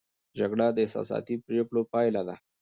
جګړه 0.39 0.65
د 0.73 0.77
احساساتي 0.85 1.35
پرېکړو 1.45 1.81
پایله 1.93 2.21
ده. 2.27 2.35